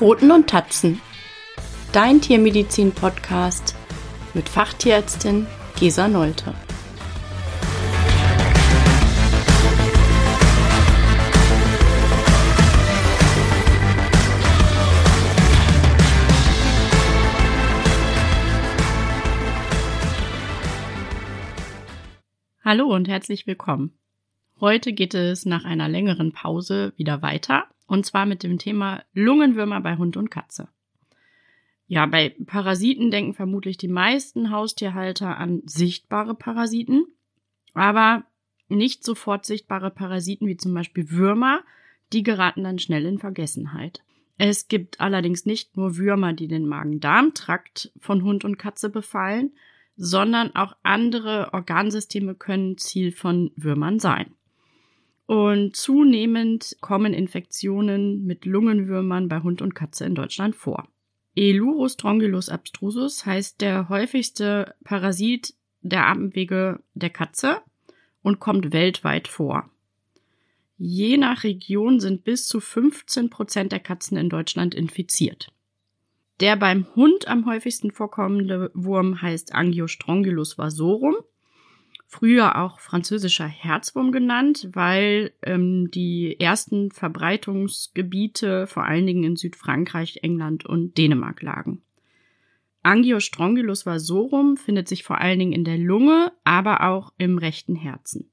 [0.00, 0.98] Pfoten und Tatzen.
[1.92, 3.76] Dein Tiermedizin-Podcast
[4.32, 5.46] mit Fachtierärztin
[5.78, 6.54] Gesa Nolte.
[22.64, 23.98] Hallo und herzlich willkommen.
[24.60, 29.80] Heute geht es nach einer längeren Pause wieder weiter und zwar mit dem Thema Lungenwürmer
[29.80, 30.68] bei Hund und Katze.
[31.88, 37.04] Ja, bei Parasiten denken vermutlich die meisten Haustierhalter an sichtbare Parasiten,
[37.74, 38.22] aber
[38.68, 41.64] nicht sofort sichtbare Parasiten wie zum Beispiel Würmer,
[42.12, 44.04] die geraten dann schnell in Vergessenheit.
[44.38, 49.50] Es gibt allerdings nicht nur Würmer, die den Magen-Darm-Trakt von Hund und Katze befallen,
[49.96, 54.32] sondern auch andere Organsysteme können Ziel von Würmern sein.
[55.30, 60.88] Und zunehmend kommen Infektionen mit Lungenwürmern bei Hund und Katze in Deutschland vor.
[61.36, 67.58] Elurostrongylus abstrusus heißt der häufigste Parasit der Atemwege der Katze
[68.22, 69.70] und kommt weltweit vor.
[70.78, 75.52] Je nach Region sind bis zu 15 Prozent der Katzen in Deutschland infiziert.
[76.40, 81.14] Der beim Hund am häufigsten vorkommende Wurm heißt Angiostrongylus vasorum
[82.10, 90.18] früher auch französischer Herzwurm genannt, weil ähm, die ersten Verbreitungsgebiete vor allen Dingen in Südfrankreich,
[90.22, 91.82] England und Dänemark lagen.
[92.82, 98.28] Angiostrongylus vasorum findet sich vor allen Dingen in der Lunge, aber auch im rechten Herzen.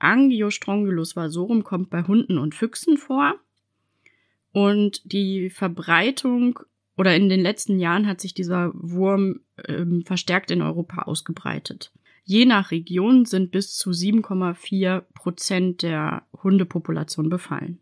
[0.00, 3.34] Angiostrongylus vasorum kommt bei Hunden und Füchsen vor
[4.50, 6.58] und die Verbreitung
[6.96, 11.92] oder in den letzten Jahren hat sich dieser Wurm ähm, verstärkt in Europa ausgebreitet.
[12.24, 17.80] Je nach Region sind bis zu 7,4 Prozent der Hundepopulation befallen.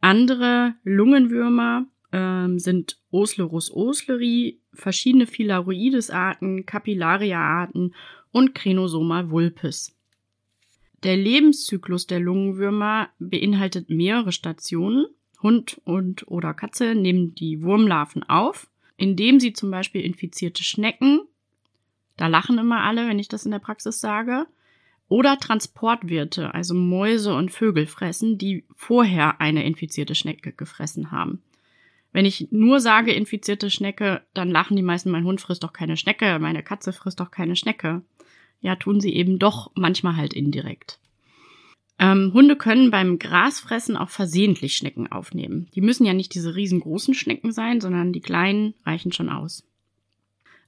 [0.00, 7.94] Andere Lungenwürmer ähm, sind Oslerus osleri, verschiedene Philaroides-Arten, Capillaria-Arten
[8.32, 9.96] und Crenosoma vulpes.
[11.04, 15.06] Der Lebenszyklus der Lungenwürmer beinhaltet mehrere Stationen.
[15.42, 21.20] Hund und oder Katze nehmen die Wurmlarven auf, indem sie zum Beispiel infizierte Schnecken,
[22.16, 24.46] da lachen immer alle, wenn ich das in der Praxis sage.
[25.08, 31.42] Oder Transportwirte, also Mäuse und Vögel fressen, die vorher eine infizierte Schnecke gefressen haben.
[32.12, 35.96] Wenn ich nur sage infizierte Schnecke, dann lachen die meisten, mein Hund frisst doch keine
[35.96, 38.02] Schnecke, meine Katze frisst doch keine Schnecke.
[38.60, 40.98] Ja, tun sie eben doch manchmal halt indirekt.
[41.98, 45.68] Ähm, Hunde können beim Grasfressen auch versehentlich Schnecken aufnehmen.
[45.74, 49.62] Die müssen ja nicht diese riesengroßen Schnecken sein, sondern die kleinen reichen schon aus.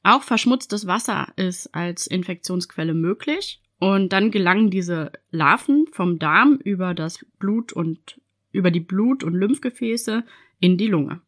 [0.02, 6.94] Auch verschmutztes Wasser ist als Infektionsquelle möglich und dann gelangen diese Larven vom Darm über
[6.94, 8.20] das Blut und
[8.52, 10.24] über die Blut- und Lymphgefäße
[10.60, 11.20] in die Lunge.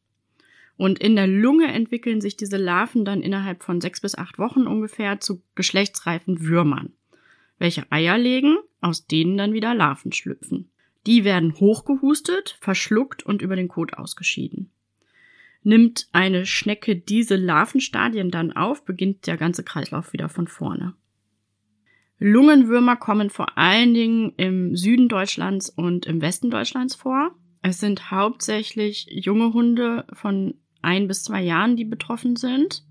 [0.76, 4.66] Und in der Lunge entwickeln sich diese Larven dann innerhalb von sechs bis acht Wochen
[4.66, 6.94] ungefähr zu geschlechtsreifen Würmern,
[7.58, 10.70] welche Eier legen, aus denen dann wieder Larven schlüpfen.
[11.06, 14.70] Die werden hochgehustet, verschluckt und über den Kot ausgeschieden.
[15.62, 20.94] Nimmt eine Schnecke diese Larvenstadien dann auf, beginnt der ganze Kreislauf wieder von vorne.
[22.18, 27.34] Lungenwürmer kommen vor allen Dingen im Süden Deutschlands und im Westen Deutschlands vor.
[27.62, 32.84] Es sind hauptsächlich junge Hunde von ein bis zwei Jahren, die betroffen sind.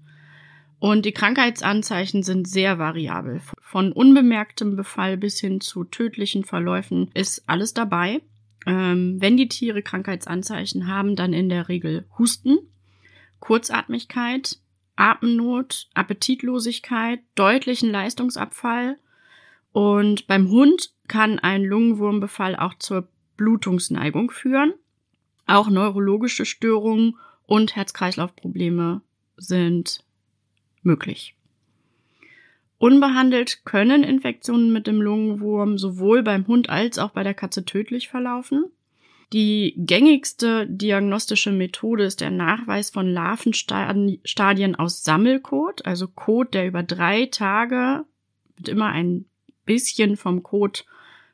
[0.79, 3.41] Und die Krankheitsanzeichen sind sehr variabel.
[3.61, 8.21] Von unbemerktem Befall bis hin zu tödlichen Verläufen ist alles dabei.
[8.65, 12.57] Ähm, wenn die Tiere Krankheitsanzeichen haben, dann in der Regel Husten,
[13.39, 14.59] Kurzatmigkeit,
[14.95, 18.97] Atemnot, Appetitlosigkeit, deutlichen Leistungsabfall
[19.71, 24.73] und beim Hund kann ein Lungenwurmbefall auch zur Blutungsneigung führen.
[25.47, 29.01] Auch neurologische Störungen und Herz-Kreislauf-Probleme
[29.37, 30.03] sind
[30.83, 31.35] möglich.
[32.79, 38.07] Unbehandelt können Infektionen mit dem Lungenwurm sowohl beim Hund als auch bei der Katze tödlich
[38.07, 38.65] verlaufen.
[39.33, 46.81] Die gängigste diagnostische Methode ist der Nachweis von Larvenstadien aus Sammelkot, also Kot, der über
[46.81, 48.05] drei Tage
[48.55, 49.25] wird immer ein
[49.65, 50.85] bisschen vom Kot,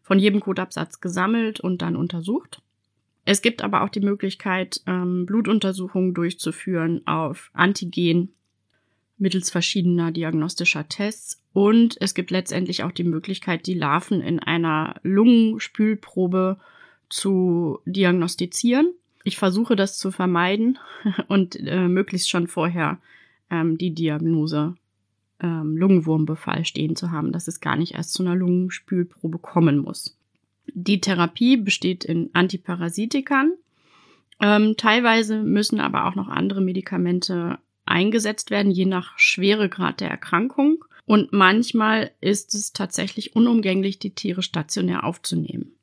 [0.02, 2.62] von jedem Kotabsatz gesammelt und dann untersucht.
[3.24, 8.34] Es gibt aber auch die Möglichkeit, ähm, Blutuntersuchungen durchzuführen auf Antigen
[9.18, 11.42] mittels verschiedener diagnostischer Tests.
[11.54, 16.58] Und es gibt letztendlich auch die Möglichkeit, die Larven in einer Lungenspülprobe
[17.10, 18.94] zu diagnostizieren.
[19.24, 20.78] Ich versuche das zu vermeiden
[21.28, 23.00] und äh, möglichst schon vorher
[23.50, 24.76] ähm, die Diagnose
[25.40, 30.18] ähm, Lungenwurmbefall stehen zu haben, dass es gar nicht erst zu einer Lungenspülprobe kommen muss.
[30.74, 33.54] Die Therapie besteht in Antiparasitikern
[34.42, 40.84] Ähm, teilweise müssen aber auch noch andere Medikamente eingesetzt werden, je nach Schweregrad der Erkrankung.
[41.06, 45.74] Und manchmal ist es tatsächlich unumgänglich, die Tiere stationär aufzunehmen.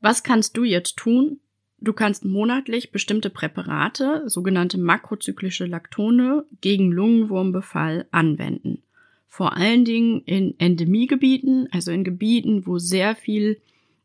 [0.00, 1.40] Was kannst du jetzt tun?
[1.78, 8.82] Du kannst monatlich bestimmte Präparate, sogenannte makrozyklische Laktone, gegen Lungenwurmbefall anwenden.
[9.26, 13.62] Vor allen Dingen in Endemiegebieten, also in Gebieten, wo sehr viel,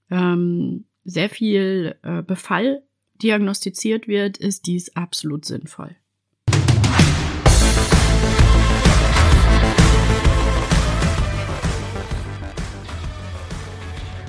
[0.10, 2.84] ähm, sehr viel äh, Befall
[3.22, 5.96] diagnostiziert wird, ist dies absolut sinnvoll.